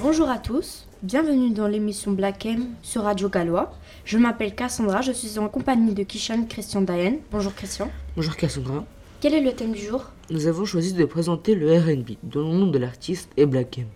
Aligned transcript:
Bonjour 0.00 0.30
à 0.30 0.38
tous, 0.38 0.86
bienvenue 1.02 1.50
dans 1.50 1.66
l'émission 1.66 2.12
Black 2.12 2.46
M 2.46 2.68
sur 2.82 3.02
Radio 3.02 3.28
Gallois. 3.28 3.72
Je 4.04 4.16
m'appelle 4.16 4.54
Cassandra, 4.54 5.00
je 5.02 5.10
suis 5.10 5.40
en 5.40 5.48
compagnie 5.48 5.92
de 5.92 6.04
Kishan 6.04 6.44
Christian 6.48 6.82
Dayen. 6.82 7.16
Bonjour 7.32 7.52
Christian. 7.52 7.90
Bonjour 8.14 8.36
Cassandra. 8.36 8.84
Quel 9.20 9.34
est 9.34 9.40
le 9.40 9.52
thème 9.52 9.72
du 9.72 9.80
jour? 9.80 10.12
Nous 10.30 10.46
avons 10.46 10.64
choisi 10.64 10.92
de 10.92 11.04
présenter 11.04 11.56
le 11.56 11.76
RB, 11.76 12.10
dont 12.22 12.48
le 12.48 12.58
nom 12.58 12.66
de 12.68 12.78
l'artiste 12.78 13.28
est 13.36 13.46
Black 13.46 13.78
M. 13.78 13.86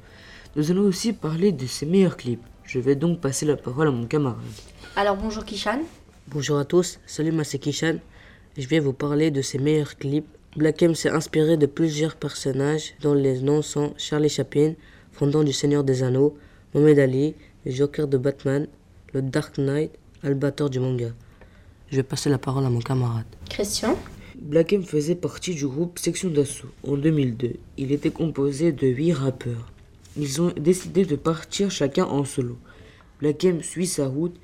Nous 0.56 0.72
allons 0.72 0.82
aussi 0.82 1.12
parler 1.12 1.52
de 1.52 1.66
ses 1.66 1.86
meilleurs 1.86 2.16
clips. 2.16 2.42
Je 2.64 2.80
vais 2.80 2.96
donc 2.96 3.20
passer 3.20 3.46
la 3.46 3.56
parole 3.56 3.86
à 3.86 3.92
mon 3.92 4.06
camarade. 4.06 4.42
Alors 4.96 5.16
bonjour 5.16 5.44
Kishan. 5.44 5.82
Bonjour 6.26 6.58
à 6.58 6.64
tous, 6.64 6.98
salut 7.06 7.30
moi 7.30 7.44
c'est 7.44 7.60
Kishan. 7.60 7.98
Je 8.58 8.66
vais 8.66 8.80
vous 8.80 8.92
parler 8.92 9.30
de 9.30 9.40
ses 9.40 9.58
meilleurs 9.58 9.96
clips. 9.96 10.26
Black 10.56 10.82
M 10.82 10.96
s'est 10.96 11.10
inspiré 11.10 11.56
de 11.56 11.66
plusieurs 11.66 12.16
personnages 12.16 12.94
dont 13.00 13.14
les 13.14 13.40
noms 13.40 13.62
sont 13.62 13.94
Charlie 13.96 14.28
Chaplin, 14.28 14.74
fondant 15.12 15.44
du 15.44 15.52
Seigneur 15.52 15.84
des 15.84 16.02
Anneaux, 16.02 16.36
Mohamed 16.74 16.98
Ali, 16.98 17.34
le 17.64 17.70
Joker 17.70 18.08
de 18.08 18.18
Batman, 18.18 18.66
le 19.12 19.22
Dark 19.22 19.58
Knight, 19.58 19.92
Albator 20.22 20.70
du 20.70 20.80
manga. 20.80 21.12
Je 21.90 21.96
vais 21.96 22.02
passer 22.02 22.30
la 22.30 22.38
parole 22.38 22.64
à 22.64 22.70
mon 22.70 22.80
camarade. 22.80 23.26
Christian. 23.50 23.96
Black 24.38 24.72
M 24.72 24.82
faisait 24.82 25.14
partie 25.14 25.54
du 25.54 25.66
groupe 25.66 25.98
Section 25.98 26.30
d'Assaut 26.30 26.68
en 26.86 26.96
2002. 26.96 27.54
Il 27.76 27.92
était 27.92 28.10
composé 28.10 28.72
de 28.72 28.86
8 28.86 29.12
rappeurs. 29.12 29.70
Ils 30.16 30.40
ont 30.40 30.52
décidé 30.56 31.04
de 31.04 31.16
partir 31.16 31.70
chacun 31.70 32.04
en 32.04 32.24
solo. 32.24 32.56
Black 33.20 33.44
M 33.44 33.62
suit 33.62 33.86
sa 33.86 34.08
route 34.08 34.34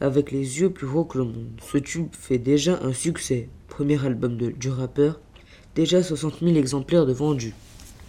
avec 0.00 0.30
les 0.30 0.60
yeux 0.60 0.70
plus 0.70 0.86
gros 0.86 1.04
que 1.04 1.18
le 1.18 1.24
monde. 1.24 1.60
Ce 1.62 1.78
tube 1.78 2.08
fait 2.12 2.38
déjà 2.38 2.80
un 2.82 2.92
succès. 2.92 3.48
Premier 3.68 4.04
album 4.04 4.36
de, 4.36 4.50
du 4.50 4.68
rappeur, 4.68 5.20
déjà 5.74 6.02
60 6.02 6.40
000 6.40 6.56
exemplaires 6.56 7.06
de 7.06 7.12
vendus. 7.12 7.54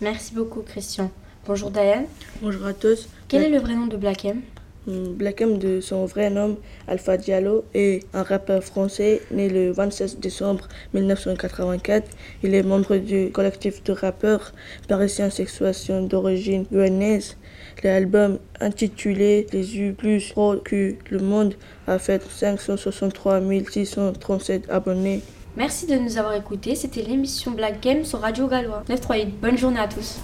Merci 0.01 0.33
beaucoup 0.33 0.61
Christian. 0.61 1.11
Bonjour 1.47 1.71
Diane. 1.71 2.07
Bonjour 2.41 2.65
à 2.65 2.73
tous. 2.73 3.07
Quel 3.29 3.41
est 3.41 3.49
le 3.49 3.59
vrai 3.59 3.73
nom 3.73 3.87
de 3.87 3.95
Black 3.95 4.25
M? 4.25 4.41
Hmm, 4.85 5.13
Black 5.13 5.39
M 5.39 5.57
de 5.57 5.79
son 5.79 6.05
vrai 6.05 6.29
nom, 6.29 6.57
Alpha 6.89 7.15
Diallo, 7.15 7.63
est 7.73 8.05
un 8.13 8.23
rappeur 8.23 8.61
français 8.61 9.21
né 9.31 9.47
le 9.47 9.71
27 9.71 10.19
décembre 10.19 10.67
1984. 10.93 12.05
Il 12.43 12.53
est 12.53 12.63
membre 12.63 12.97
du 12.97 13.31
collectif 13.31 13.81
de 13.85 13.93
rappeurs 13.93 14.51
parisien 14.89 15.29
Sexuation 15.29 16.01
d'origine 16.05 16.65
guyanaise. 16.69 17.37
L'album 17.81 18.39
intitulé 18.59 19.47
Les 19.53 19.79
U 19.79 19.93
plus 19.93 20.31
pro 20.31 20.57
que 20.57 20.95
le 21.09 21.19
monde 21.19 21.53
a 21.87 21.97
fait 21.97 22.21
563 22.21 23.39
637 23.71 24.69
abonnés. 24.69 25.21
Merci 25.55 25.87
de 25.87 25.95
nous 25.95 26.17
avoir 26.17 26.33
écoutés. 26.33 26.75
C'était 26.75 27.03
l'émission 27.03 27.51
Black 27.51 27.81
Game 27.81 28.03
sur 28.03 28.19
Radio 28.19 28.49
Gallois. 28.49 28.83
938. 28.89 29.39
Bonne 29.39 29.57
journée 29.57 29.79
à 29.79 29.87
tous. 29.87 30.19